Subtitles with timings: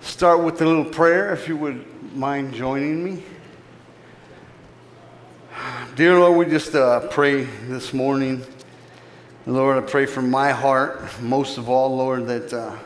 [0.00, 1.84] start with a little prayer, if you would
[2.16, 3.22] mind joining me.
[5.94, 8.42] Dear Lord, we just uh, pray this morning.
[9.46, 12.76] Lord, I pray from my heart, most of all, Lord, that uh,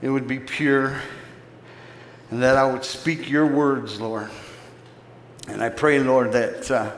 [0.00, 1.00] it would be pure
[2.30, 4.30] and that I would speak your words, Lord.
[5.48, 6.92] And I pray, Lord, that uh,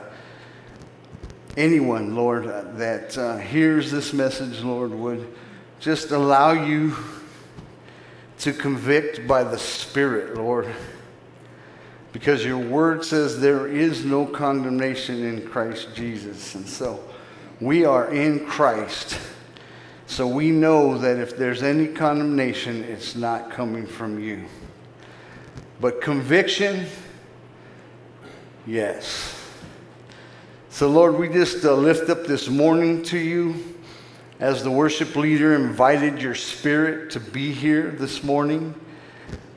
[1.57, 5.27] anyone, Lord, uh, that uh, hears this message, Lord, would
[5.79, 6.95] just allow you
[8.39, 10.67] to convict by the Spirit, Lord.
[12.11, 16.55] Because your word says there is no condemnation in Christ Jesus.
[16.55, 17.03] And so
[17.59, 19.19] we are in Christ.
[20.07, 24.45] So we know that if there's any condemnation, it's not coming from you.
[25.81, 26.85] But conviction,
[28.65, 29.35] yes.
[30.69, 33.74] So, Lord, we just uh, lift up this morning to you
[34.39, 38.75] as the worship leader invited your spirit to be here this morning.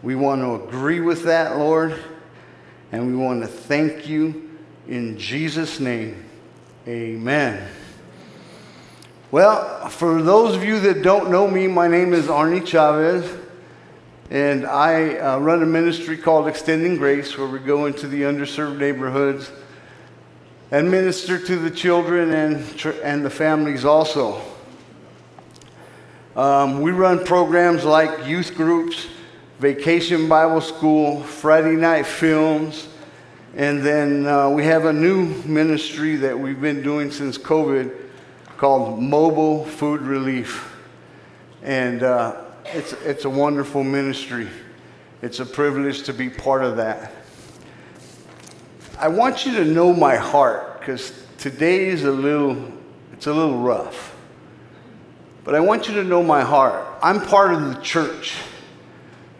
[0.03, 1.98] We want to agree with that, Lord,
[2.93, 4.56] and we want to thank you
[4.87, 6.25] in Jesus' name.
[6.87, 7.69] Amen.
[9.31, 13.31] Well, for those of you that don't know me, my name is Arnie Chavez,
[14.31, 18.79] and I uh, run a ministry called Extending Grace where we go into the underserved
[18.79, 19.51] neighborhoods
[20.71, 24.41] and minister to the children and, and the families also.
[26.39, 29.08] Um, we run programs like youth groups,
[29.58, 32.86] vacation Bible school, Friday night films,
[33.56, 37.93] and then uh, we have a new ministry that we've been doing since COVID
[38.56, 40.77] called Mobile Food Relief.
[41.65, 44.47] And uh, it's, it's a wonderful ministry.
[45.22, 47.10] It's a privilege to be part of that.
[48.97, 52.72] I want you to know my heart because today is a little,
[53.12, 54.15] it's a little rough.
[55.48, 56.86] But I want you to know my heart.
[57.03, 58.34] I'm part of the church.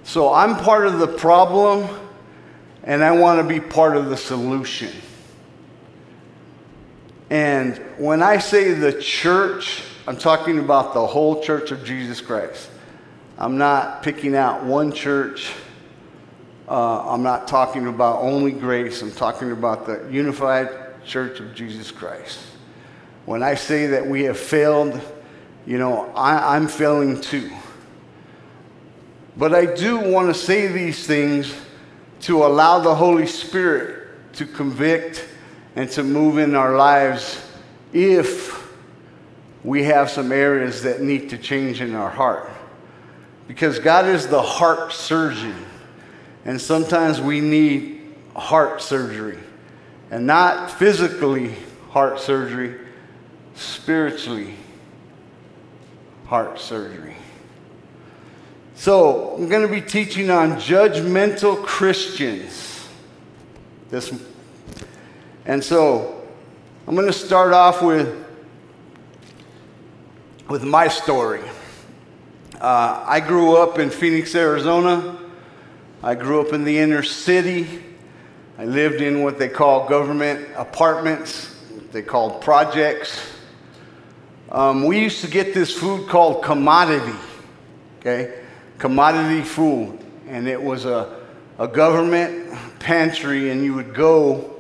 [0.05, 1.87] So I'm part of the problem,
[2.83, 4.91] and I want to be part of the solution.
[7.29, 12.71] And when I say the church, I'm talking about the whole church of Jesus Christ.
[13.37, 15.53] I'm not picking out one church.
[16.71, 19.03] Uh, I'm not talking about only grace.
[19.03, 22.39] I'm talking about the unified church of Jesus Christ.
[23.27, 24.99] When I say that we have failed,
[25.67, 27.51] you know, I, I'm failing too.
[29.37, 31.55] But I do want to say these things
[32.23, 35.25] to allow the Holy Spirit to convict
[35.77, 37.41] and to move in our lives
[37.93, 38.69] if
[39.63, 42.51] we have some areas that need to change in our heart.
[43.47, 45.55] Because God is the heart surgeon.
[46.45, 49.39] And sometimes we need heart surgery.
[50.11, 51.55] And not physically
[51.91, 52.81] heart surgery,
[53.55, 54.55] spiritually
[56.29, 57.17] heart surgery.
[58.75, 62.87] So, I'm going to be teaching on judgmental Christians.
[63.89, 64.13] This,
[65.47, 66.23] and so,
[66.87, 68.25] I'm going to start off with,
[70.51, 71.43] with my story.
[72.61, 75.19] Uh, I grew up in Phoenix, Arizona.
[76.03, 77.83] I grew up in the inner city.
[78.59, 81.57] I lived in what they call government apartments,
[81.93, 83.38] they called projects.
[84.51, 87.19] Um, we used to get this food called commodity,
[88.01, 88.43] okay?
[88.79, 89.99] Commodity food.
[90.27, 91.21] And it was a,
[91.59, 94.57] a government pantry, and you would go,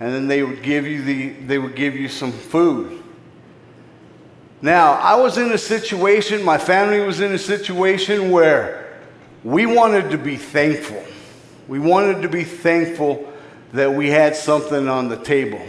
[0.00, 3.02] and then they would give you, the, they would give you some food.
[4.60, 9.00] Now, I was in a situation, my family was in a situation where
[9.42, 11.02] we wanted to be thankful.
[11.68, 13.30] We wanted to be thankful
[13.72, 15.60] that we had something on the table.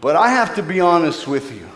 [0.00, 1.66] But I have to be honest with you.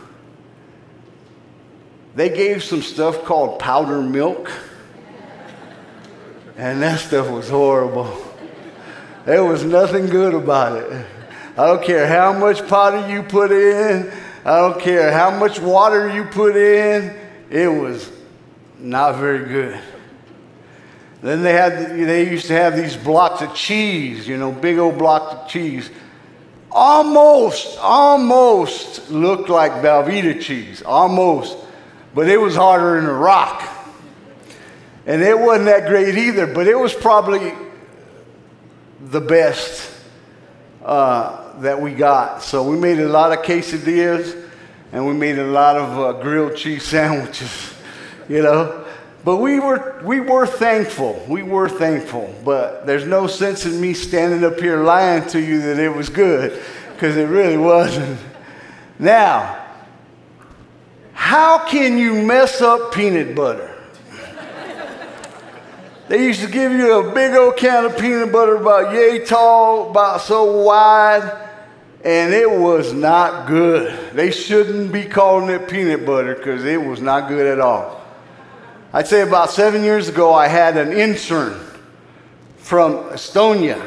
[2.15, 4.51] They gave some stuff called powder milk,
[6.57, 8.17] and that stuff was horrible.
[9.25, 11.07] There was nothing good about it.
[11.57, 14.13] I don't care how much powder you put in,
[14.45, 17.15] I don't care how much water you put in,
[17.51, 18.11] it was
[18.79, 19.79] not very good.
[21.21, 24.99] Then they had, they used to have these blocks of cheese, you know, big old
[24.99, 25.91] blocks of cheese.
[26.71, 31.57] Almost, almost looked like Velveeta cheese, almost
[32.19, 33.63] but it was harder than a rock.
[35.07, 37.53] And it wasn't that great either, but it was probably
[39.01, 39.89] the best
[40.85, 42.43] uh, that we got.
[42.43, 44.37] So we made a lot of quesadillas
[44.91, 47.73] and we made a lot of uh, grilled cheese sandwiches,
[48.29, 48.85] you know.
[49.25, 51.25] But we were, we were thankful.
[51.29, 52.35] We were thankful.
[52.45, 56.09] But there's no sense in me standing up here lying to you that it was
[56.09, 56.61] good,
[56.95, 58.19] because it really wasn't.
[58.99, 59.58] Now,
[61.19, 63.75] how can you mess up peanut butter?
[66.07, 69.91] They used to give you a big old can of peanut butter about yay tall,
[69.91, 71.47] about so wide
[72.05, 74.15] and it was not good.
[74.15, 78.01] They shouldn't be calling it peanut butter because it was not good at all.
[78.93, 81.61] I'd say about seven years ago, I had an intern
[82.57, 83.85] from Estonia,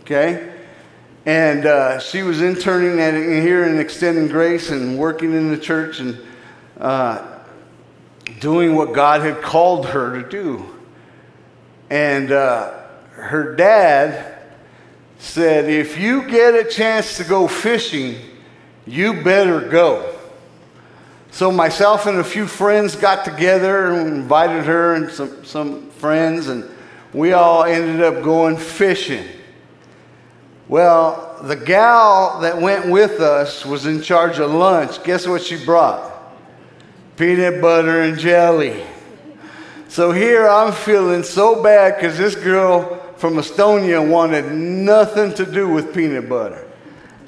[0.00, 0.52] okay?
[1.24, 6.00] And uh, she was interning at, here in Extending Grace and working in the church
[6.00, 6.18] and
[6.78, 7.40] uh,
[8.40, 10.64] doing what God had called her to do.
[11.90, 12.72] And uh,
[13.12, 14.38] her dad
[15.18, 18.16] said, If you get a chance to go fishing,
[18.86, 20.14] you better go.
[21.30, 26.48] So, myself and a few friends got together and invited her and some, some friends,
[26.48, 26.68] and
[27.12, 29.24] we all ended up going fishing.
[30.68, 35.02] Well, the gal that went with us was in charge of lunch.
[35.04, 36.07] Guess what she brought?
[37.18, 38.80] Peanut butter and jelly.
[39.88, 45.68] So here I'm feeling so bad because this girl from Estonia wanted nothing to do
[45.68, 46.64] with peanut butter.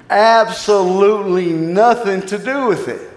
[0.08, 3.10] Absolutely nothing to do with it.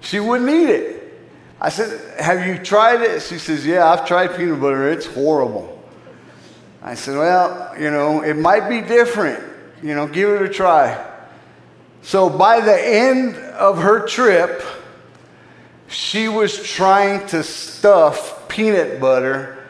[0.00, 1.18] She wouldn't eat it.
[1.60, 3.20] I said, Have you tried it?
[3.22, 4.92] She says, Yeah, I've tried peanut butter.
[4.92, 5.82] It's horrible.
[6.80, 9.42] I said, Well, you know, it might be different.
[9.82, 11.04] You know, give it a try.
[12.02, 14.62] So by the end of her trip,
[15.88, 19.66] she was trying to stuff peanut butter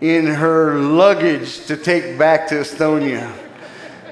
[0.00, 3.32] in her luggage to take back to Estonia.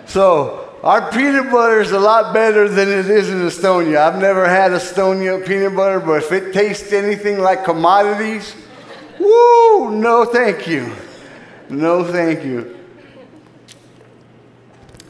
[0.07, 3.99] So our peanut butter is a lot better than it is in Estonia.
[3.99, 8.55] I've never had Estonia peanut butter, but if it tastes anything like commodities,
[9.19, 10.93] woo, no thank you.
[11.69, 12.79] No thank you.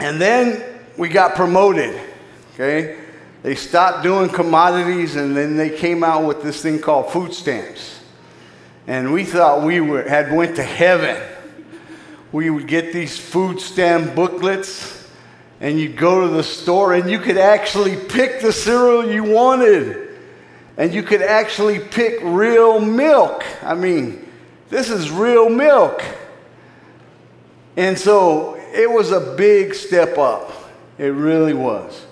[0.01, 0.63] And then
[0.97, 2.01] we got promoted,
[2.55, 2.99] okay?
[3.43, 8.01] They stopped doing commodities and then they came out with this thing called food stamps
[8.91, 11.17] and we thought we were, had went to heaven.
[12.33, 15.09] We would get these food stamp booklets,
[15.61, 20.19] and you'd go to the store, and you could actually pick the cereal you wanted,
[20.77, 23.45] and you could actually pick real milk.
[23.63, 24.29] I mean,
[24.71, 26.03] this is real milk.
[27.77, 30.53] And so it was a big step up.
[30.99, 32.07] It really was.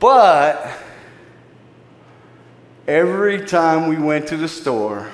[0.00, 0.66] But
[2.90, 5.08] Every time we went to the store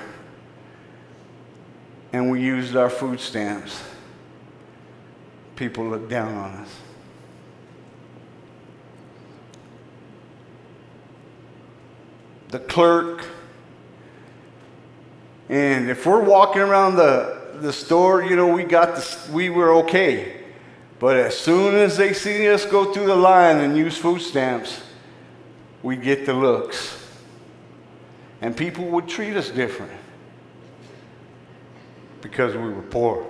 [2.11, 3.83] and we used our food stamps,
[5.55, 6.75] people looked down on us.
[12.47, 13.25] The clerk,
[15.49, 19.71] and if we're walking around the, the store, you know, we got the, we were
[19.83, 20.45] okay.
[20.99, 24.81] But as soon as they see us go through the line and use food stamps,
[25.83, 26.97] we get the looks
[28.41, 29.91] and people would treat us different
[32.21, 33.25] because we were poor.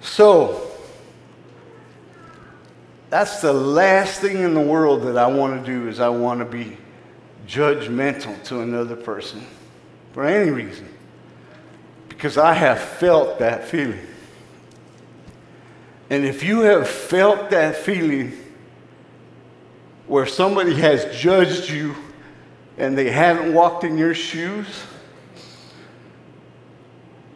[0.00, 0.70] So,
[3.10, 6.40] that's the last thing in the world that I want to do is I want
[6.40, 6.76] to be
[7.46, 9.46] judgmental to another person
[10.12, 10.88] for any reason
[12.08, 14.00] because I have felt that feeling.
[16.08, 18.32] And if you have felt that feeling
[20.06, 21.96] where somebody has judged you
[22.78, 24.84] and they haven't walked in your shoes,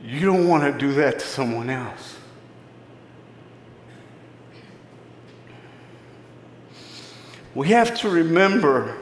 [0.03, 2.17] you don't want to do that to someone else.
[7.55, 8.97] We have to remember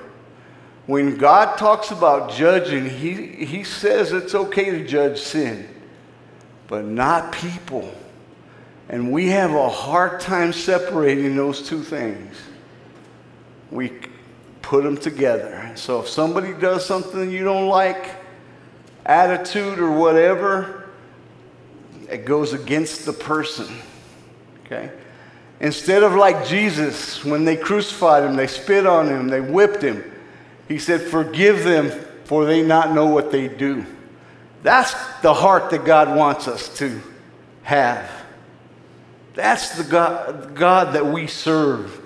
[0.87, 5.69] when God talks about judging, he, he says it's okay to judge sin,
[6.67, 7.93] but not people.
[8.89, 12.35] And we have a hard time separating those two things.
[13.71, 13.93] We,
[14.69, 15.73] put them together.
[15.77, 18.11] So if somebody does something you don't like,
[19.07, 20.91] attitude or whatever,
[22.11, 23.67] it goes against the person.
[24.67, 24.91] Okay?
[25.61, 30.05] Instead of like Jesus, when they crucified him, they spit on him, they whipped him,
[30.69, 31.89] he said, Forgive them,
[32.25, 33.87] for they not know what they do.
[34.63, 34.93] That's
[35.23, 37.01] the heart that God wants us to
[37.63, 38.07] have.
[39.39, 42.01] That's the God, God that we serve.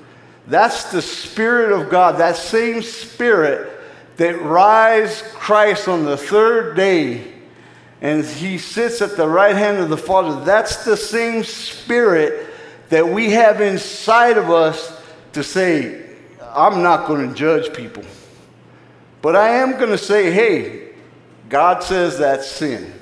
[0.47, 3.71] That's the Spirit of God, that same Spirit
[4.19, 7.33] that raised Christ on the third day
[8.03, 10.45] and he sits at the right hand of the Father.
[10.45, 12.53] That's the same spirit
[12.91, 15.01] that we have inside of us
[15.33, 16.05] to say,
[16.51, 18.05] I'm not going to judge people.
[19.23, 20.91] But I am going to say, hey,
[21.49, 22.93] God says that's sin.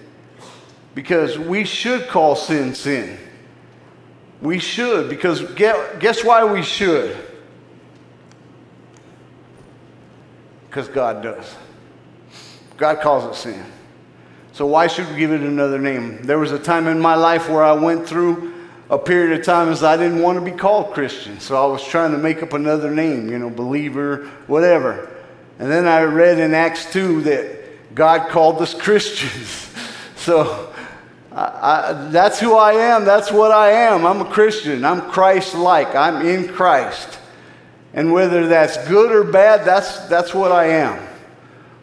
[0.95, 3.19] Because we should call sin sin.
[4.41, 7.17] We should, because guess why we should?
[10.69, 11.57] Because God does.
[12.77, 13.65] God calls it sin.
[14.53, 16.23] So why should we give it another name?
[16.23, 18.55] There was a time in my life where I went through
[18.89, 21.39] a period of time as I didn't want to be called Christian.
[21.39, 25.11] So I was trying to make up another name, you know, believer, whatever.
[25.59, 29.71] And then I read in Acts 2 that God called us Christians.
[30.17, 30.70] so
[31.33, 33.05] I, I, that's who I am.
[33.05, 34.05] That's what I am.
[34.05, 34.85] I'm a Christian.
[34.85, 35.95] I'm Christ like.
[35.95, 37.19] I'm in Christ.
[37.95, 41.07] And whether that's good or bad, that's, that's what I am.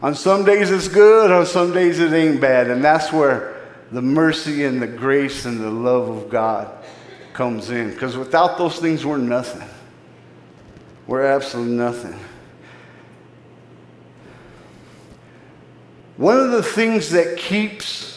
[0.01, 2.69] On some days it's good, on some days it ain't bad.
[2.69, 6.83] And that's where the mercy and the grace and the love of God
[7.33, 7.91] comes in.
[7.91, 9.67] Because without those things, we're nothing.
[11.07, 12.19] We're absolutely nothing.
[16.17, 18.16] One of the things that keeps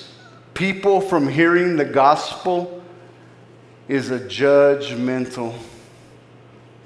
[0.61, 2.83] people from hearing the gospel
[3.89, 5.55] is a judgmental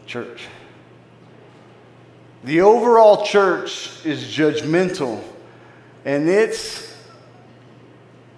[0.07, 0.47] church.
[2.45, 5.21] The overall church is judgmental
[6.05, 6.97] and it's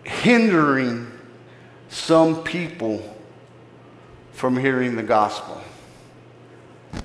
[0.04, 1.06] hindering
[1.90, 3.02] some people
[4.32, 5.60] from hearing the gospel.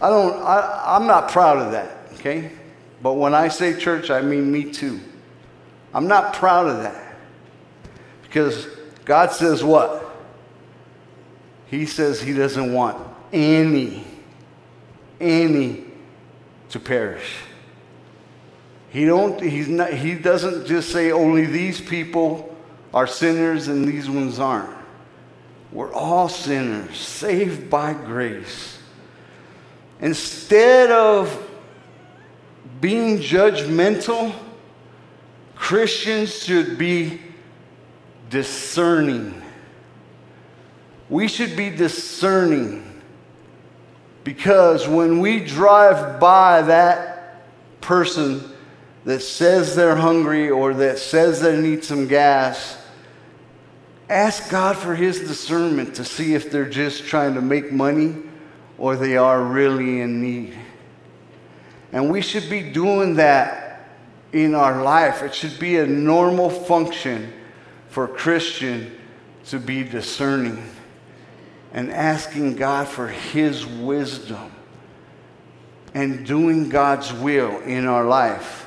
[0.02, 2.50] I don't, I, I'm not proud of that, okay?
[3.04, 5.02] But when I say church, I mean me too.
[5.94, 7.11] I'm not proud of that.
[8.32, 8.66] Because
[9.04, 10.10] God says what?
[11.66, 14.06] He says He doesn't want any,
[15.20, 15.84] any
[16.70, 17.40] to perish.
[18.88, 22.56] He, don't, he's not, he doesn't just say only these people
[22.94, 24.78] are sinners and these ones aren't.
[25.74, 28.80] We're all sinners, saved by grace.
[30.00, 31.50] Instead of
[32.80, 34.34] being judgmental,
[35.56, 37.20] Christians should be
[38.32, 39.40] discerning.
[41.10, 43.02] We should be discerning
[44.24, 47.44] because when we drive by that
[47.82, 48.50] person
[49.04, 52.82] that says they're hungry or that says they need some gas,
[54.10, 58.16] ask God for His discernment to see if they're just trying to make money
[58.78, 60.58] or they are really in need.
[61.92, 63.90] And we should be doing that
[64.32, 65.22] in our life.
[65.22, 67.34] It should be a normal function
[67.92, 68.98] for a Christian
[69.48, 70.64] to be discerning
[71.74, 74.50] and asking God for His wisdom
[75.94, 78.66] and doing God's will in our life.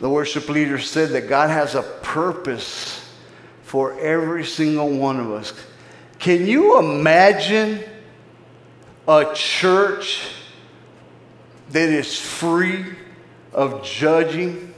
[0.00, 3.08] The worship leader said that God has a purpose
[3.62, 5.52] for every single one of us.
[6.18, 7.80] Can you imagine
[9.06, 10.32] a church
[11.70, 12.84] that is free
[13.52, 14.74] of judging?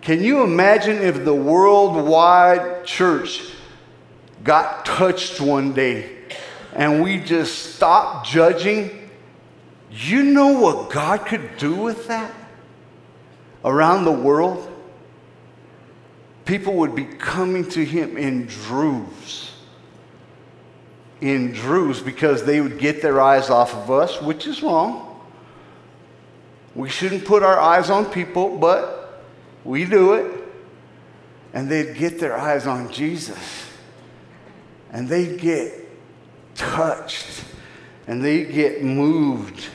[0.00, 3.42] Can you imagine if the worldwide church
[4.42, 6.16] got touched one day
[6.74, 9.10] and we just stopped judging,
[9.90, 12.32] you know what God could do with that
[13.64, 14.66] around the world?
[16.46, 19.52] People would be coming to Him in droves.
[21.20, 25.06] In droves because they would get their eyes off of us, which is wrong.
[26.74, 28.99] We shouldn't put our eyes on people, but
[29.64, 30.36] we do it.
[31.52, 33.38] And they'd get their eyes on Jesus
[34.92, 35.72] and they get
[36.54, 37.44] touched
[38.06, 39.68] and they get moved.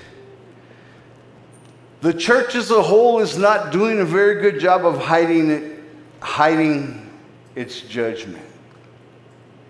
[2.01, 5.79] The church as a whole is not doing a very good job of hiding it,
[6.19, 7.09] hiding
[7.55, 8.45] its judgment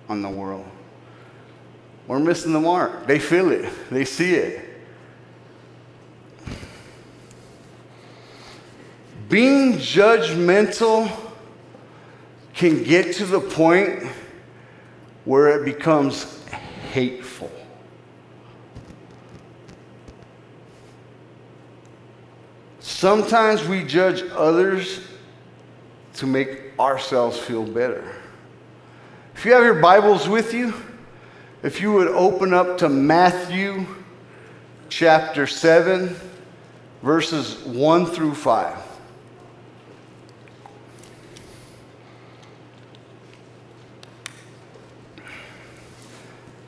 [0.09, 0.65] on the world.
[2.07, 3.07] We're missing the mark.
[3.07, 4.74] They feel it, they see it.
[9.29, 11.11] Being judgmental
[12.53, 14.03] can get to the point
[15.25, 16.43] where it becomes
[16.91, 17.51] hateful.
[22.79, 25.01] Sometimes we judge others
[26.13, 28.15] to make ourselves feel better.
[29.33, 30.73] If you have your Bibles with you,
[31.61, 33.85] if you would open up to Matthew
[34.87, 36.15] chapter 7,
[37.01, 38.84] verses 1 through 5.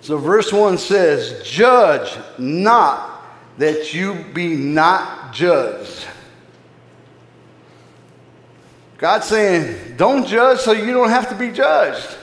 [0.07, 3.25] So, verse 1 says, Judge not
[3.57, 6.05] that you be not judged.
[8.97, 12.15] God's saying, don't judge so you don't have to be judged.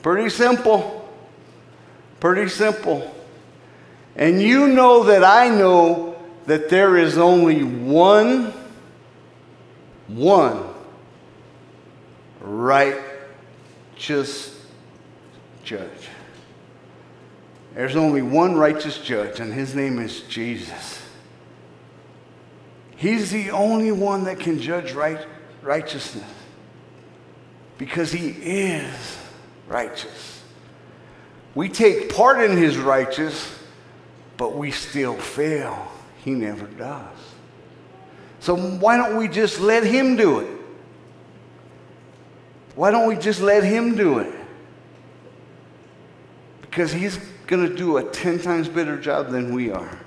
[0.00, 1.06] Pretty simple.
[2.18, 3.14] Pretty simple.
[4.16, 6.16] And you know that I know
[6.46, 8.54] that there is only one,
[10.08, 10.64] one
[12.40, 13.28] righteous
[15.62, 16.08] judge.
[17.74, 21.02] There's only one righteous judge, and his name is Jesus.
[22.96, 25.26] He's the only one that can judge right,
[25.62, 26.28] righteousness
[27.82, 29.18] because he is
[29.66, 30.42] righteous.
[31.56, 33.58] We take part in his righteousness,
[34.36, 35.90] but we still fail.
[36.24, 37.16] He never does.
[38.38, 40.60] So why don't we just let him do it?
[42.76, 44.32] Why don't we just let him do it?
[46.72, 49.98] Because he's going to do a 10 times better job than we are.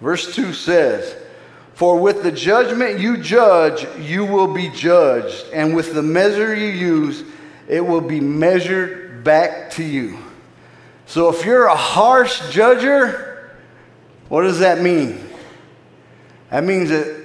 [0.00, 1.16] Verse 2 says,
[1.74, 6.68] For with the judgment you judge, you will be judged, and with the measure you
[6.68, 7.24] use,
[7.66, 10.20] it will be measured back to you.
[11.06, 13.48] So if you're a harsh judger,
[14.28, 15.18] what does that mean?
[16.50, 17.24] That means that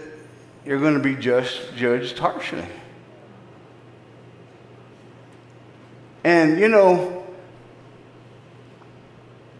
[0.65, 2.65] you're going to be just judged harshly.
[6.23, 7.22] And you know,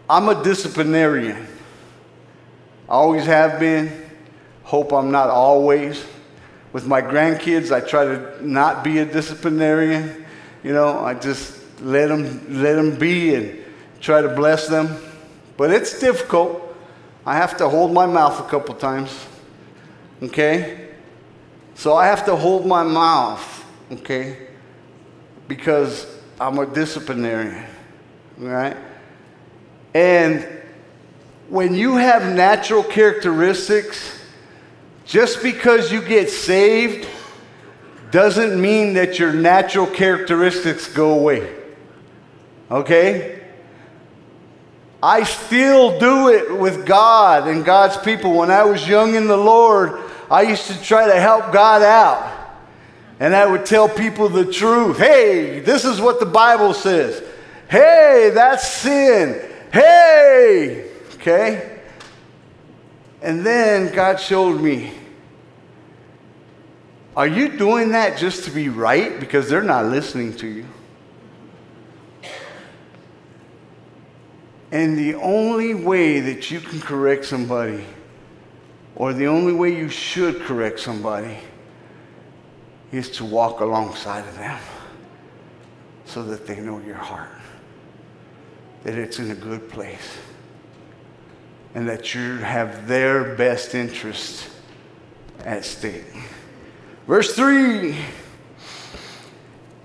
[0.08, 1.46] I'm a disciplinarian.
[2.88, 4.10] I always have been.
[4.64, 6.04] Hope I'm not always.
[6.72, 10.26] With my grandkids, I try to not be a disciplinarian.
[10.62, 13.64] You know, I just let them let them be and
[14.00, 14.96] try to bless them.
[15.56, 16.60] But it's difficult.
[17.26, 19.26] I have to hold my mouth a couple times.
[20.22, 20.88] Okay?
[21.74, 24.46] So I have to hold my mouth, okay?
[25.48, 26.06] Because
[26.40, 27.64] I'm a disciplinarian,
[28.38, 28.76] right?
[29.94, 30.44] And
[31.48, 34.20] when you have natural characteristics,
[35.06, 37.08] just because you get saved
[38.10, 41.54] doesn't mean that your natural characteristics go away.
[42.70, 43.40] Okay?
[45.02, 48.32] I still do it with God and God's people.
[48.34, 52.32] When I was young in the Lord, I used to try to help God out.
[53.20, 54.98] And I would tell people the truth.
[54.98, 57.22] Hey, this is what the Bible says.
[57.68, 59.53] Hey, that's sin.
[59.74, 61.80] Hey, okay?
[63.20, 64.92] And then God showed me
[67.16, 69.18] Are you doing that just to be right?
[69.18, 70.66] Because they're not listening to you.
[74.70, 77.84] And the only way that you can correct somebody,
[78.94, 81.36] or the only way you should correct somebody,
[82.92, 84.60] is to walk alongside of them
[86.04, 87.28] so that they know your heart,
[88.84, 90.18] that it's in a good place,
[91.74, 94.48] and that you have their best interest
[95.40, 96.04] at stake.
[97.06, 97.96] Verse 3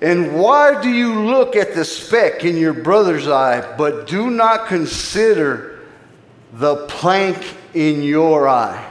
[0.01, 4.67] And why do you look at the speck in your brother's eye, but do not
[4.67, 5.79] consider
[6.53, 8.85] the plank in your eye?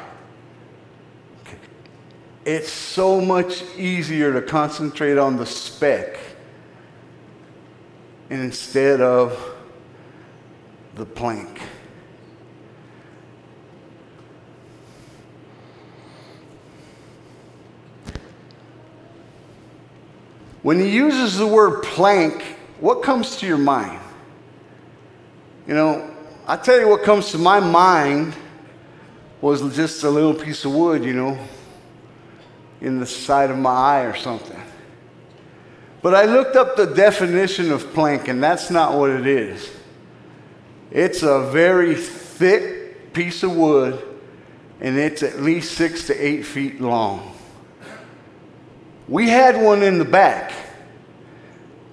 [2.49, 6.19] it's so much easier to concentrate on the speck
[8.31, 9.55] instead of
[10.99, 11.61] the plank.
[20.63, 22.43] When he uses the word plank,
[22.81, 24.01] what comes to your mind?
[25.69, 26.11] You know,
[26.47, 28.35] I tell you what comes to my mind
[29.41, 31.39] was just a little piece of wood, you know,
[32.81, 34.61] in the side of my eye or something.
[36.03, 39.78] But I looked up the definition of plank, and that's not what it is.
[40.91, 44.03] It's a very thick piece of wood,
[44.81, 47.35] and it's at least six to eight feet long.
[49.07, 50.53] We had one in the back,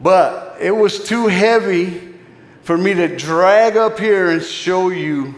[0.01, 2.13] but it was too heavy
[2.61, 5.35] for me to drag up here and show you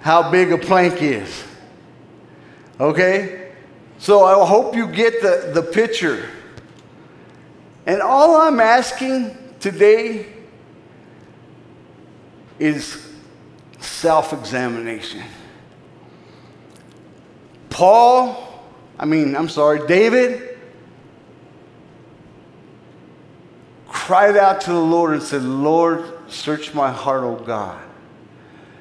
[0.00, 1.44] how big a plank is.
[2.78, 3.52] Okay?
[3.98, 6.28] So I hope you get the, the picture.
[7.86, 10.35] And all I'm asking today
[12.58, 13.06] is
[13.78, 15.22] self examination.
[17.70, 18.62] Paul,
[18.98, 20.58] I mean, I'm sorry, David
[24.06, 27.82] cried out to the Lord and said, Lord, search my heart, O God.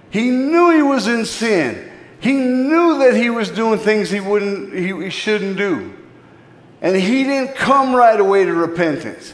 [0.09, 1.91] He knew he was in sin.
[2.19, 5.93] He knew that he was doing things he, wouldn't, he, he shouldn't do.
[6.81, 9.33] And he didn't come right away to repentance.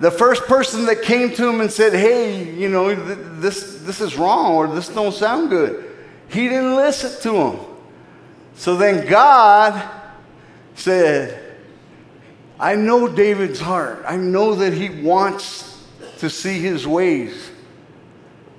[0.00, 4.16] The first person that came to him and said, hey, you know, this, this is
[4.16, 5.96] wrong or this don't sound good,
[6.28, 7.60] he didn't listen to him.
[8.56, 9.90] So then God
[10.74, 11.56] said,
[12.58, 14.04] I know David's heart.
[14.06, 15.84] I know that he wants
[16.18, 17.50] to see his ways.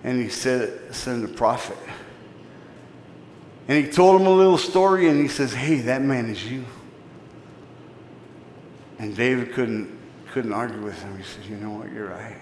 [0.03, 1.77] And he said, send a prophet.
[3.67, 6.65] And he told him a little story and he says, Hey, that man is you.
[8.99, 9.94] And David couldn't,
[10.35, 11.17] couldn't argue with him.
[11.17, 11.93] He said, You know what?
[11.93, 12.35] You're right.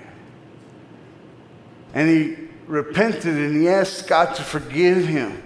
[1.94, 5.44] And he repented and he asked God to forgive him.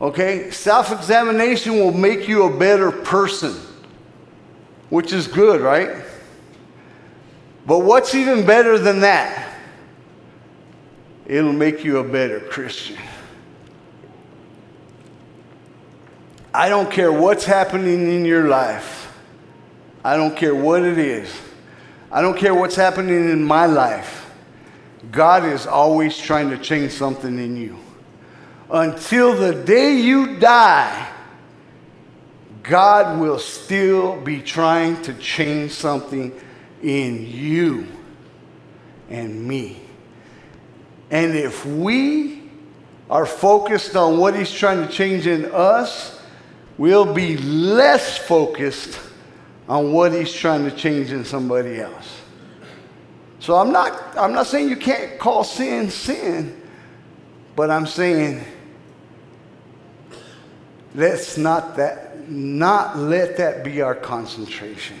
[0.00, 0.50] Okay?
[0.50, 3.54] Self examination will make you a better person,
[4.90, 6.04] which is good, right?
[7.64, 9.56] But what's even better than that?
[11.26, 12.98] It'll make you a better Christian.
[16.52, 19.16] I don't care what's happening in your life.
[20.04, 21.32] I don't care what it is.
[22.12, 24.30] I don't care what's happening in my life.
[25.10, 27.78] God is always trying to change something in you.
[28.70, 31.08] Until the day you die,
[32.62, 36.38] God will still be trying to change something
[36.82, 37.86] in you
[39.08, 39.80] and me.
[41.10, 42.42] And if we
[43.08, 46.20] are focused on what He's trying to change in us,
[46.76, 49.00] we'll be less focused
[49.72, 52.20] on what he's trying to change in somebody else.
[53.38, 56.60] So I'm not, I'm not saying you can't call sin sin,
[57.56, 58.44] but I'm saying
[60.94, 64.98] let's not that not let that be our concentration.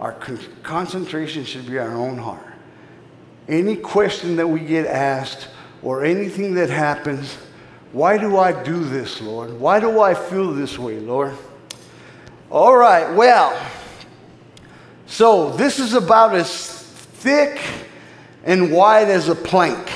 [0.00, 2.54] Our con- concentration should be our own heart.
[3.46, 5.48] Any question that we get asked
[5.82, 7.36] or anything that happens,
[7.92, 9.60] why do I do this, Lord?
[9.60, 11.36] Why do I feel this way, Lord?
[12.50, 13.54] All right, well,
[15.08, 17.60] so this is about as thick
[18.44, 19.90] and wide as a plank.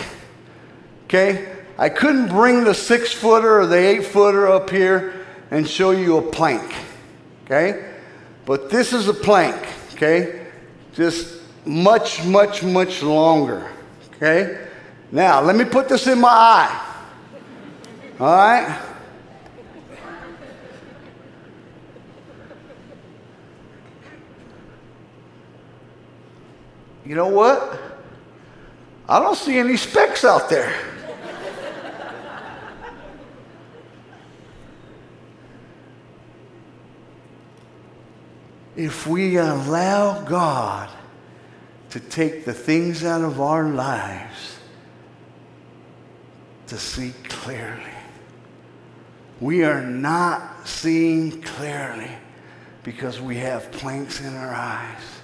[1.04, 1.48] Okay?
[1.78, 6.16] I couldn't bring the six footer or the eight footer up here and show you
[6.16, 6.74] a plank.
[7.44, 7.92] Okay?
[8.46, 9.56] But this is a plank.
[9.94, 10.46] Okay?
[10.94, 13.70] Just much, much, much longer.
[14.14, 14.66] Okay?
[15.12, 16.94] Now, let me put this in my eye.
[18.18, 18.91] All right?
[27.04, 27.80] You know what?
[29.08, 30.74] I don't see any specks out there.
[38.76, 40.88] if we allow God
[41.90, 44.58] to take the things out of our lives
[46.68, 47.82] to see clearly.
[49.40, 52.10] We are not seeing clearly
[52.82, 55.21] because we have planks in our eyes.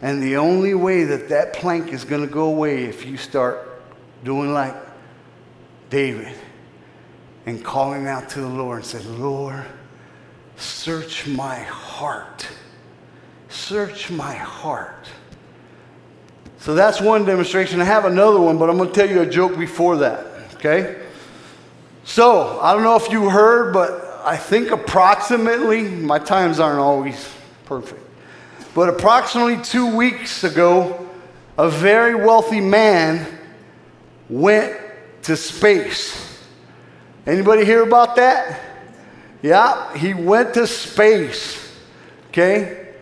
[0.00, 3.82] And the only way that that plank is going to go away if you start
[4.24, 4.76] doing like
[5.90, 6.34] David
[7.46, 9.64] and calling out to the Lord and say, Lord,
[10.56, 12.46] search my heart.
[13.48, 15.08] Search my heart.
[16.58, 17.80] So that's one demonstration.
[17.80, 21.02] I have another one, but I'm going to tell you a joke before that, okay?
[22.04, 27.32] So, I don't know if you heard, but I think approximately, my times aren't always
[27.64, 28.02] perfect,
[28.78, 31.10] but approximately two weeks ago,
[31.58, 33.26] a very wealthy man
[34.30, 34.80] went
[35.22, 36.46] to space.
[37.26, 38.60] Anybody hear about that?
[39.42, 41.76] Yeah, he went to space.
[42.28, 42.94] Okay?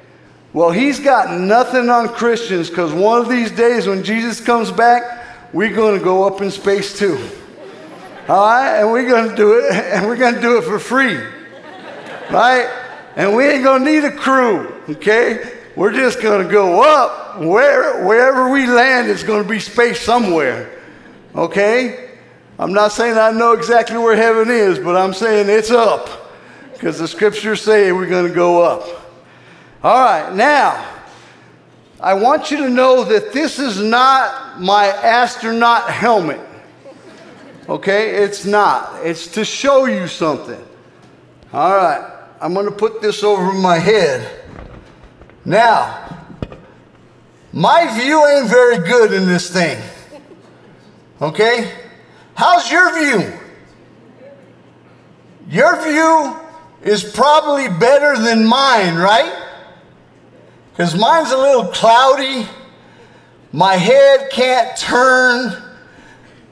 [0.54, 5.26] Well, he's got nothing on Christians because one of these days when Jesus comes back,
[5.52, 7.18] we're going to go up in space too.
[8.30, 8.80] All right?
[8.80, 11.18] And we're going to do it, and we're going to do it for free.
[12.30, 12.66] Right?
[13.14, 15.52] And we ain't going to need a crew, okay?
[15.76, 17.38] We're just going to go up.
[17.38, 20.80] Where, wherever we land, it's going to be space somewhere,
[21.34, 22.16] okay?
[22.58, 26.08] I'm not saying I know exactly where heaven is, but I'm saying it's up
[26.72, 28.88] because the scriptures say we're going to go up.
[29.82, 30.84] All right, now,
[32.00, 36.40] I want you to know that this is not my astronaut helmet.
[37.68, 38.16] Okay?
[38.22, 39.04] It's not.
[39.04, 40.62] It's to show you something.
[41.52, 42.12] All right.
[42.40, 44.45] I'm going to put this over my head.
[45.46, 46.26] Now,
[47.52, 49.80] my view ain't very good in this thing.
[51.22, 51.72] Okay?
[52.34, 53.32] How's your view?
[55.48, 56.36] Your view
[56.82, 59.44] is probably better than mine, right?
[60.72, 62.46] Because mine's a little cloudy.
[63.52, 65.62] My head can't turn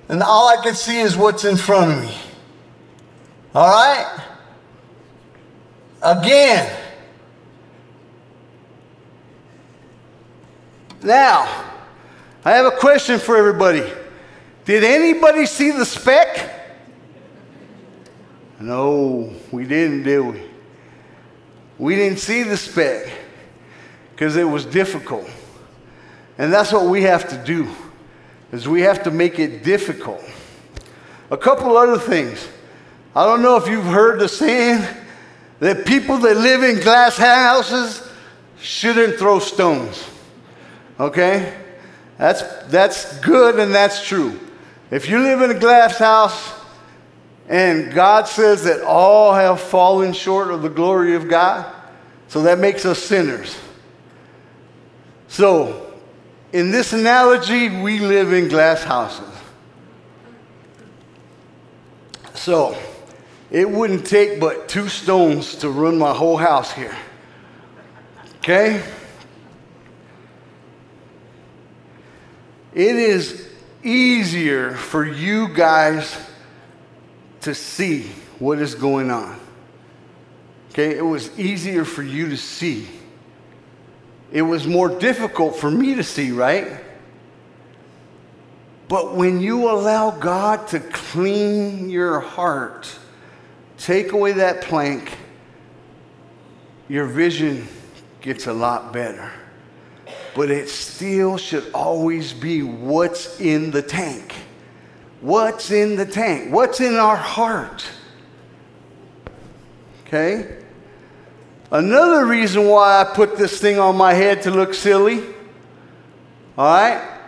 [0.08, 2.14] and all I can see is what's in front of me.
[3.54, 4.20] All right?
[6.02, 6.83] Again.
[11.04, 11.64] Now,
[12.44, 13.84] I have a question for everybody.
[14.64, 16.50] Did anybody see the speck?
[18.58, 20.42] No, we didn't, did we?
[21.78, 23.06] We didn't see the speck.
[24.14, 25.28] because it was difficult.
[26.38, 27.68] And that's what we have to do,
[28.52, 30.22] is we have to make it difficult.
[31.30, 32.46] A couple other things.
[33.14, 34.86] I don't know if you've heard the saying
[35.58, 38.08] that people that live in glass houses
[38.58, 40.08] shouldn't throw stones.
[40.98, 41.56] Okay?
[42.18, 44.38] That's, that's good and that's true.
[44.90, 46.52] If you live in a glass house
[47.48, 51.72] and God says that all have fallen short of the glory of God,
[52.28, 53.56] so that makes us sinners.
[55.28, 55.92] So,
[56.52, 59.28] in this analogy, we live in glass houses.
[62.34, 62.76] So,
[63.50, 66.96] it wouldn't take but two stones to ruin my whole house here.
[68.38, 68.82] Okay?
[72.74, 73.48] It is
[73.84, 76.16] easier for you guys
[77.42, 79.38] to see what is going on.
[80.70, 80.96] Okay?
[80.96, 82.88] It was easier for you to see.
[84.32, 86.80] It was more difficult for me to see, right?
[88.88, 92.98] But when you allow God to clean your heart,
[93.78, 95.16] take away that plank,
[96.88, 97.68] your vision
[98.20, 99.30] gets a lot better.
[100.34, 104.34] But it still should always be what's in the tank.
[105.20, 106.52] What's in the tank?
[106.52, 107.86] What's in our heart?
[110.06, 110.58] Okay?
[111.70, 115.24] Another reason why I put this thing on my head to look silly,
[116.56, 117.20] all right?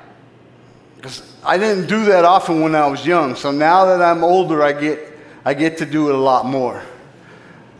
[0.96, 3.34] Because I didn't do that often when I was young.
[3.34, 6.82] So now that I'm older, I get, I get to do it a lot more.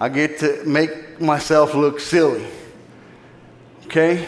[0.01, 2.47] I get to make myself look silly.
[3.87, 4.27] Okay?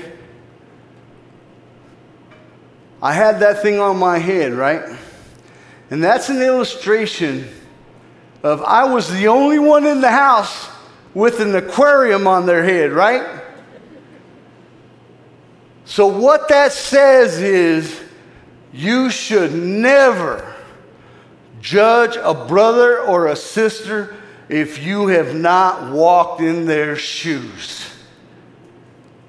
[3.03, 4.83] I had that thing on my head, right?
[5.91, 7.49] And that's an illustration
[8.43, 10.69] of I was the only one in the house
[11.15, 13.43] with an aquarium on their head, right?
[15.85, 18.01] So, what that says is
[18.73, 20.55] you should never
[21.61, 24.15] judge a brother or a sister
[24.49, 27.98] if you have not walked in their shoes.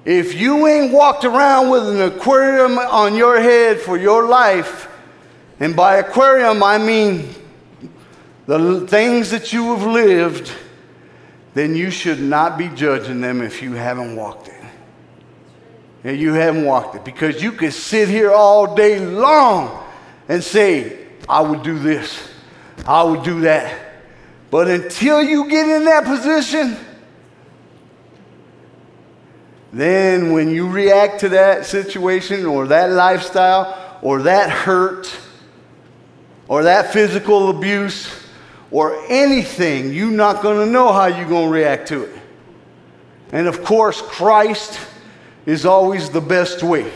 [0.04, 4.88] If you ain't walked around with an aquarium on your head for your life,
[5.58, 7.34] and by aquarium I mean
[8.46, 10.50] the things that you have lived,
[11.54, 14.54] then you should not be judging them if you haven't walked it.
[16.02, 19.86] And you haven't walked it because you could sit here all day long
[20.28, 22.26] and say, I would do this,
[22.86, 23.78] I would do that.
[24.50, 26.76] But until you get in that position,
[29.72, 35.14] then when you react to that situation or that lifestyle or that hurt
[36.48, 38.12] or that physical abuse
[38.70, 42.16] or anything, you're not going to know how you're going to react to it.
[43.32, 44.80] And of course, Christ
[45.46, 46.90] is always the best way.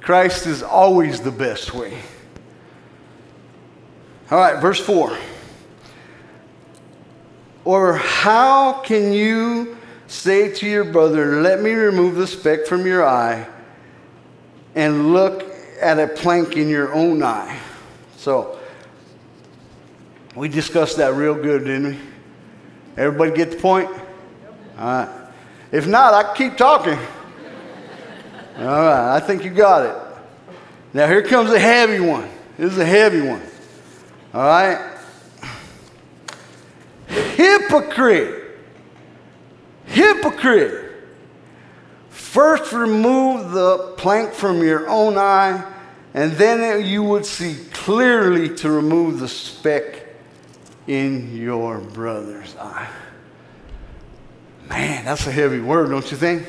[0.00, 1.98] Christ is always the best way.
[4.30, 5.18] All right, verse 4.
[7.64, 9.77] Or how can you
[10.08, 13.46] say to your brother, Let me remove the speck from your eye,
[14.74, 15.44] and look
[15.80, 17.60] at a plank in your own eye?
[18.16, 18.58] So,
[20.34, 21.98] we discussed that real good, didn't we?
[22.96, 23.88] Everybody get the point?
[24.76, 25.08] All right.
[25.70, 26.98] If not, I keep talking.
[28.58, 29.96] All right, I think you got it.
[30.92, 32.28] Now, here comes a heavy one.
[32.56, 33.42] This is a heavy one.
[34.34, 34.96] All right?
[37.06, 38.37] Hypocrite.
[39.88, 40.92] Hypocrite.
[42.10, 45.64] First, remove the plank from your own eye,
[46.14, 50.06] and then you would see clearly to remove the speck
[50.86, 52.88] in your brother's eye.
[54.68, 56.46] Man, that's a heavy word, don't you think?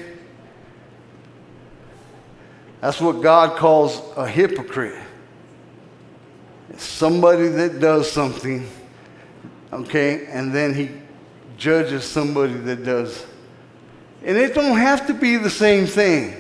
[2.82, 5.02] That's what God calls a hypocrite.
[6.70, 8.68] It's somebody that does something,
[9.72, 10.90] okay, and then he
[11.58, 13.26] judges somebody that does.
[14.24, 16.36] And it don't have to be the same thing.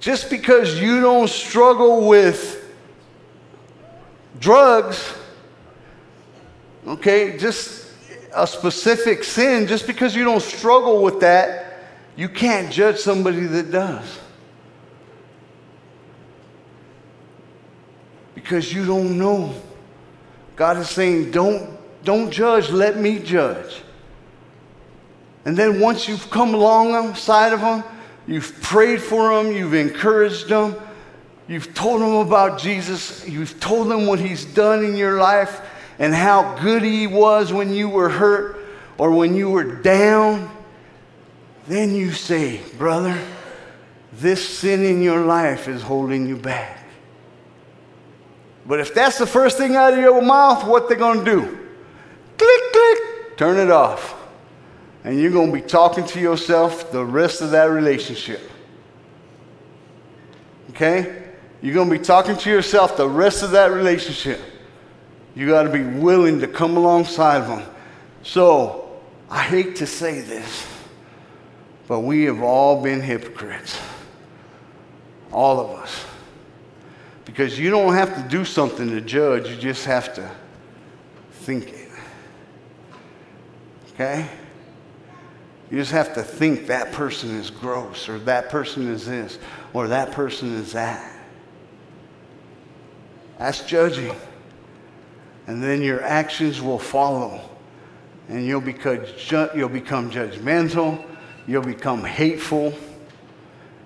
[0.00, 2.64] Just because you don't struggle with
[4.38, 5.12] drugs,
[6.86, 7.88] okay, just
[8.34, 11.80] a specific sin, just because you don't struggle with that,
[12.16, 14.18] you can't judge somebody that does.
[18.34, 19.54] Because you don't know.
[20.56, 23.82] God is saying, don't, don't judge, let me judge.
[25.48, 27.82] And then once you've come alongside of them,
[28.26, 30.76] you've prayed for them, you've encouraged them,
[31.48, 35.62] you've told them about Jesus, you've told them what He's done in your life
[35.98, 38.58] and how good He was when you were hurt
[38.98, 40.54] or when you were down,
[41.66, 43.18] then you say, Brother,
[44.12, 46.78] this sin in your life is holding you back.
[48.66, 51.40] But if that's the first thing out of your mouth, what they're going to do?
[52.36, 54.17] Click, click, turn it off.
[55.04, 58.40] And you're going to be talking to yourself the rest of that relationship.
[60.70, 61.24] Okay?
[61.62, 64.40] You're going to be talking to yourself the rest of that relationship.
[65.34, 67.62] You got to be willing to come alongside of them.
[68.22, 70.66] So, I hate to say this,
[71.86, 73.78] but we have all been hypocrites.
[75.32, 76.04] All of us.
[77.24, 80.30] Because you don't have to do something to judge, you just have to
[81.30, 81.88] think it.
[83.94, 84.28] Okay?
[85.70, 89.38] You just have to think that person is gross, or that person is this,
[89.74, 91.14] or that person is that.
[93.38, 94.14] That's judging.
[95.46, 97.40] And then your actions will follow.
[98.28, 99.04] And you'll become,
[99.54, 101.02] you'll become judgmental,
[101.46, 102.74] you'll become hateful,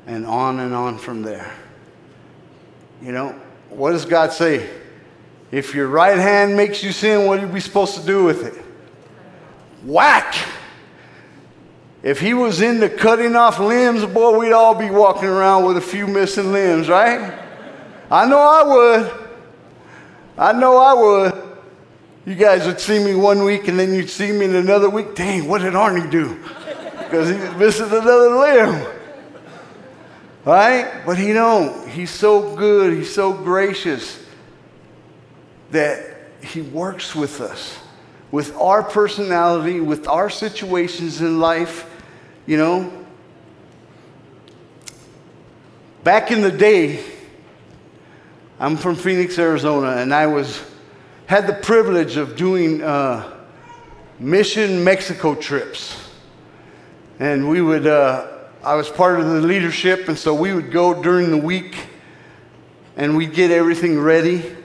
[0.07, 1.53] and on and on from there.
[3.01, 3.41] You know,
[3.71, 4.69] what does God say?
[5.51, 8.55] If your right hand makes you sin, what are we supposed to do with it?
[9.85, 10.35] Whack!
[12.03, 15.81] If he was into cutting off limbs, boy, we'd all be walking around with a
[15.81, 17.39] few missing limbs, right?
[18.11, 19.13] I know I would.
[20.37, 21.43] I know I would.
[22.25, 25.15] You guys would see me one week and then you'd see me in another week.
[25.15, 26.39] Dang, what did Arnie do?
[26.99, 28.87] Because he's missing another limb.
[30.45, 31.03] Right?
[31.07, 31.89] But he don't.
[31.89, 32.93] He's so good.
[32.93, 34.25] He's so gracious
[35.71, 36.05] that
[36.43, 37.79] he works with us,
[38.31, 41.89] with our personality, with our situations in life.
[42.45, 43.07] You know,
[46.03, 47.05] back in the day,
[48.59, 50.61] I'm from Phoenix, Arizona, and I was
[51.27, 53.33] had the privilege of doing uh,
[54.19, 55.97] mission Mexico trips,
[57.21, 57.87] and we would.
[57.87, 58.27] Uh,
[58.65, 61.77] I was part of the leadership, and so we would go during the week,
[62.97, 64.57] and we'd get everything ready,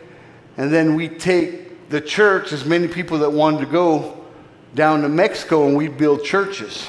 [0.58, 4.26] and then we'd take the church, as many people that wanted to go,
[4.74, 6.88] down to Mexico, and we'd build churches.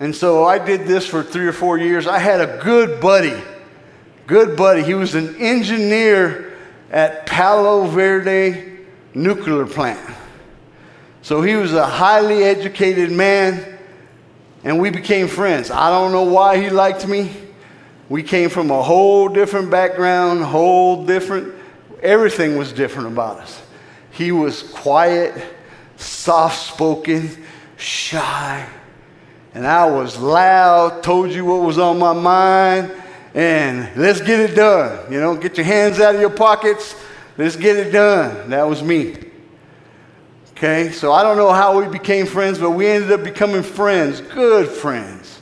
[0.00, 2.06] And so I did this for three or four years.
[2.06, 3.40] I had a good buddy,
[4.26, 4.82] good buddy.
[4.82, 6.56] He was an engineer
[6.90, 8.78] at Palo Verde
[9.14, 10.14] nuclear plant.
[11.22, 13.78] So he was a highly educated man,
[14.64, 15.70] and we became friends.
[15.70, 17.30] I don't know why he liked me.
[18.08, 21.54] We came from a whole different background, whole different,
[22.02, 23.62] everything was different about us.
[24.10, 25.42] He was quiet,
[25.96, 27.30] soft spoken,
[27.76, 28.68] shy
[29.54, 32.92] and I was loud, told you what was on my mind,
[33.34, 35.12] and let's get it done.
[35.12, 36.96] You know, get your hands out of your pockets,
[37.38, 38.50] let's get it done.
[38.50, 39.16] That was me.
[40.52, 44.20] Okay, so I don't know how we became friends, but we ended up becoming friends,
[44.20, 45.40] good friends.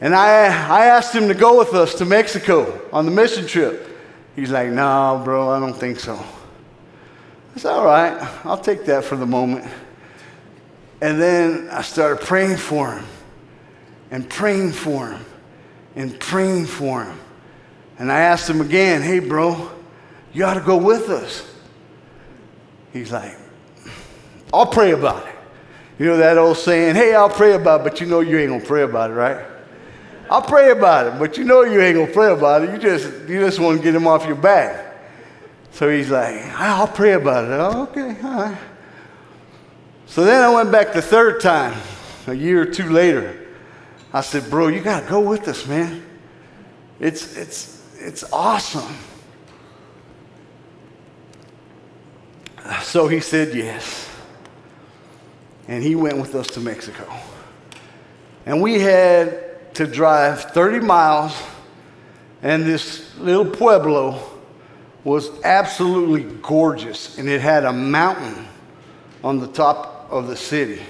[0.00, 3.88] And I, I asked him to go with us to Mexico on the mission trip.
[4.34, 6.22] He's like, no, bro, I don't think so.
[7.54, 9.64] I said, all right, I'll take that for the moment.
[11.00, 13.04] And then I started praying for him
[14.10, 15.24] and praying for him
[15.94, 17.18] and praying for him.
[17.98, 19.70] And I asked him again, hey, bro,
[20.32, 21.50] you ought to go with us.
[22.92, 23.36] He's like,
[24.52, 25.34] I'll pray about it.
[25.98, 28.50] You know that old saying, hey, I'll pray about it, but you know you ain't
[28.50, 29.46] gonna pray about it, right?
[30.30, 32.70] I'll pray about it, but you know you ain't gonna pray about it.
[32.70, 34.94] You just you just want to get him off your back.
[35.70, 37.50] So he's like, I'll pray about it.
[37.90, 38.58] Okay, all right.
[40.06, 41.78] So then I went back the third time,
[42.26, 43.46] a year or two later.
[44.12, 46.02] I said, Bro, you got to go with us, man.
[47.00, 48.94] It's, it's, it's awesome.
[52.82, 54.08] So he said yes.
[55.68, 57.04] And he went with us to Mexico.
[58.46, 61.36] And we had to drive 30 miles,
[62.42, 64.20] and this little pueblo
[65.04, 68.46] was absolutely gorgeous, and it had a mountain
[69.22, 70.82] on the top of the city.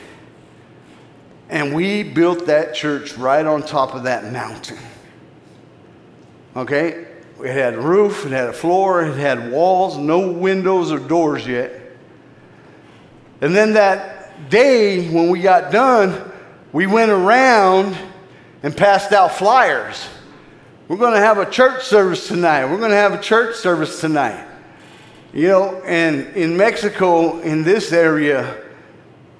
[1.49, 4.79] And we built that church right on top of that mountain.
[6.57, 7.07] Okay?
[7.43, 11.47] It had a roof, it had a floor, it had walls, no windows or doors
[11.47, 11.73] yet.
[13.41, 16.33] And then that day when we got done,
[16.73, 17.97] we went around
[18.62, 20.09] and passed out flyers.
[20.89, 22.64] We're going to have a church service tonight.
[22.64, 24.47] We're going to have a church service tonight.
[25.33, 28.66] You know, and in Mexico, in this area,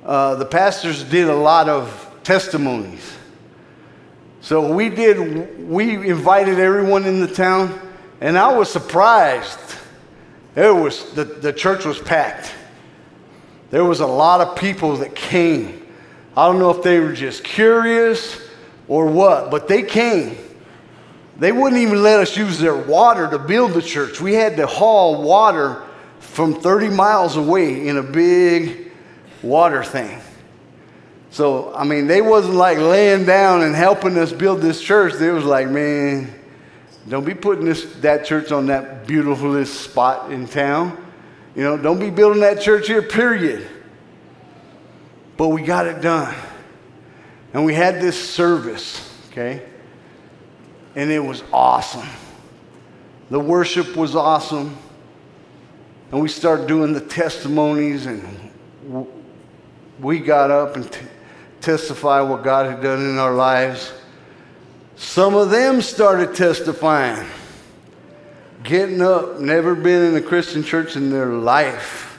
[0.07, 3.13] uh, the pastors did a lot of testimonies.
[4.41, 7.81] So we did, we invited everyone in the town,
[8.21, 9.59] and I was surprised.
[10.55, 12.55] There was, the, the church was packed.
[13.71, 15.85] There was a lot of people that came.
[16.37, 18.41] I don't know if they were just curious,
[18.87, 20.37] or what, but they came.
[21.37, 24.21] They wouldn't even let us use their water to build the church.
[24.21, 25.83] We had to haul water
[26.21, 28.86] from 30 miles away in a big
[29.47, 30.21] water thing.
[31.31, 35.15] So, I mean, they wasn't like laying down and helping us build this church.
[35.15, 36.33] They was like, man,
[37.09, 40.97] don't be putting this, that church on that beautifulest spot in town.
[41.55, 43.67] You know, don't be building that church here, period.
[45.37, 46.35] But we got it done.
[47.53, 49.63] And we had this service, okay?
[50.95, 52.09] And it was awesome.
[53.31, 54.77] The worship was awesome.
[56.13, 58.23] And we started doing the testimonies, and
[60.01, 61.01] we got up and t-
[61.61, 63.93] testify what God had done in our lives.
[64.97, 67.27] Some of them started testifying,
[68.63, 72.19] getting up, never been in a Christian church in their life,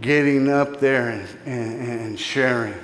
[0.00, 2.74] getting up there and, and, and sharing.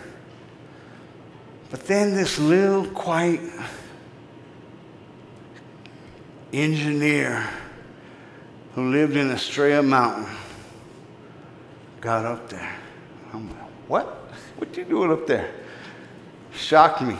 [1.71, 3.41] But then this little quiet
[6.53, 7.49] engineer
[8.75, 10.27] who lived in Estrella Mountain
[12.01, 12.80] got up there.
[13.91, 14.07] What?
[14.57, 15.53] What you doing up there?
[16.53, 17.17] Shocked me.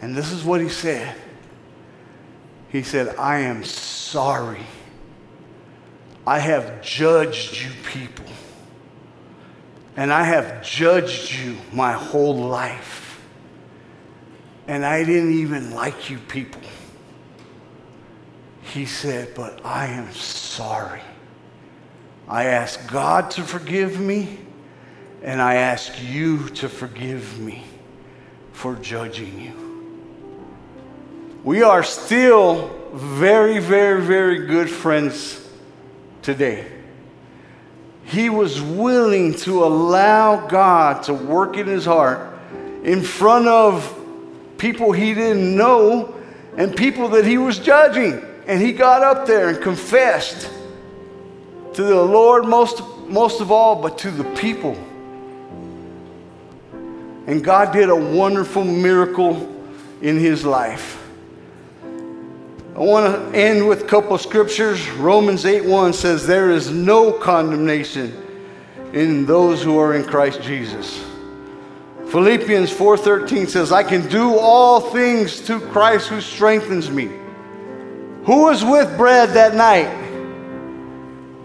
[0.00, 1.14] And this is what he said.
[2.68, 4.66] He said, I am sorry.
[6.26, 8.24] I have judged you people.
[9.96, 13.22] And I have judged you my whole life.
[14.66, 16.62] And I didn't even like you people.
[18.62, 21.02] He said, But I am sorry.
[22.26, 24.40] I ask God to forgive me,
[25.22, 27.64] and I ask you to forgive me
[28.52, 29.68] for judging you.
[31.44, 35.48] We are still very, very, very good friends
[36.22, 36.66] today.
[38.04, 42.38] He was willing to allow God to work in his heart
[42.82, 43.94] in front of
[44.56, 46.14] people he didn't know
[46.56, 48.24] and people that he was judging.
[48.46, 50.50] And he got up there and confessed
[51.74, 54.76] to the Lord most, most of all, but to the people.
[57.28, 59.54] And God did a wonderful miracle
[60.00, 60.94] in his life.
[61.84, 64.88] I want to end with a couple of scriptures.
[64.92, 68.16] Romans 8 1 says, There is no condemnation
[68.94, 71.04] in those who are in Christ Jesus.
[72.06, 77.10] Philippians 4:13 says, I can do all things through Christ who strengthens me.
[78.24, 79.94] Who was with bread that night?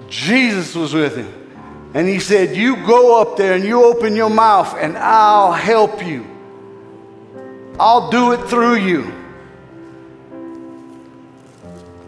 [0.08, 1.43] Jesus was with him.
[1.94, 6.06] And he said, You go up there and you open your mouth, and I'll help
[6.06, 6.26] you.
[7.80, 9.12] I'll do it through you.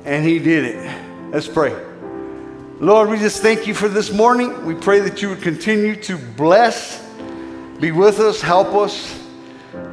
[0.06, 1.32] And he did it.
[1.32, 1.76] Let's pray.
[2.80, 4.66] Lord, we just thank you for this morning.
[4.66, 7.04] We pray that you would continue to bless,
[7.80, 9.20] be with us, help us.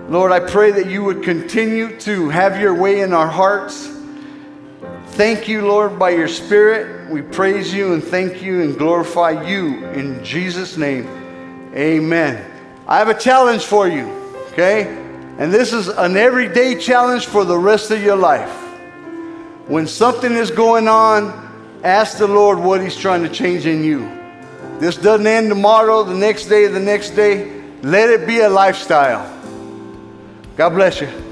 [0.08, 3.91] Lord, I pray that you would continue to have your way in our hearts.
[5.22, 7.08] Thank you, Lord, by your Spirit.
[7.08, 11.06] We praise you and thank you and glorify you in Jesus' name.
[11.76, 12.44] Amen.
[12.88, 14.10] I have a challenge for you,
[14.50, 14.88] okay?
[15.38, 18.50] And this is an everyday challenge for the rest of your life.
[19.68, 24.00] When something is going on, ask the Lord what He's trying to change in you.
[24.80, 27.62] This doesn't end tomorrow, the next day, the next day.
[27.82, 29.22] Let it be a lifestyle.
[30.56, 31.31] God bless you.